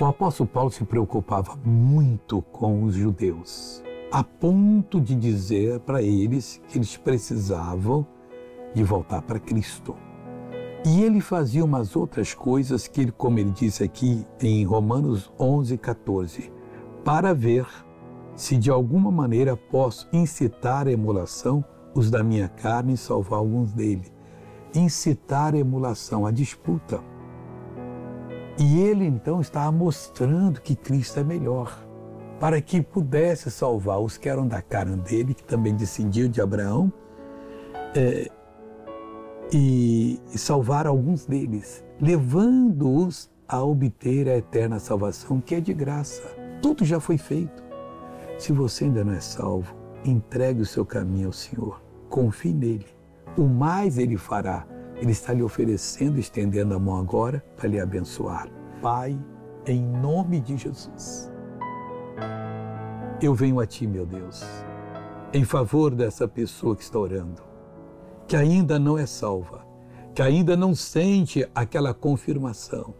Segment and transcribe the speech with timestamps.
[0.00, 6.62] O apóstolo Paulo se preocupava muito com os judeus, a ponto de dizer para eles
[6.68, 8.06] que eles precisavam
[8.72, 9.96] de voltar para Cristo.
[10.86, 15.76] E ele fazia umas outras coisas que ele, como ele disse aqui em Romanos 11,
[15.76, 16.52] 14,
[17.04, 17.66] para ver
[18.36, 23.72] se de alguma maneira posso incitar a emulação os da minha carne e salvar alguns
[23.72, 24.12] dele.
[24.72, 27.00] Incitar a emulação, a disputa.
[28.58, 31.86] E ele então estava mostrando que Cristo é melhor,
[32.40, 36.92] para que pudesse salvar os que eram da carne dele, que também descendiam de Abraão,
[37.94, 38.28] é,
[39.52, 46.22] e, salvar alguns deles, levando-os a obter a eterna salvação, que é de graça.
[46.60, 47.62] Tudo já foi feito.
[48.38, 51.80] Se você ainda não é salvo, entregue o seu caminho ao Senhor.
[52.08, 52.86] Confie nele.
[53.36, 54.66] O mais ele fará.
[55.00, 58.48] Ele está lhe oferecendo, estendendo a mão agora para lhe abençoar.
[58.82, 59.18] Pai,
[59.66, 61.32] em nome de Jesus,
[63.22, 64.44] eu venho a Ti, meu Deus,
[65.32, 67.48] em favor dessa pessoa que está orando
[68.28, 69.66] que ainda não é salva,
[70.14, 72.94] que ainda não sente aquela confirmação,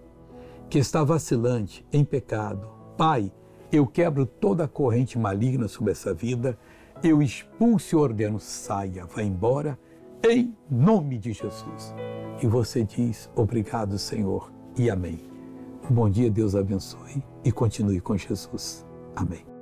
[0.71, 2.67] que está vacilante, em pecado.
[2.97, 3.31] Pai,
[3.71, 6.59] eu quebro toda a corrente maligna sobre essa vida,
[7.05, 9.79] eu expulso e ordeno, saia, vá embora,
[10.25, 11.95] em nome de Jesus.
[12.43, 15.21] E você diz, obrigado, Senhor, e amém.
[15.91, 18.87] Um bom dia, Deus abençoe e continue com Jesus.
[19.17, 19.58] Amém.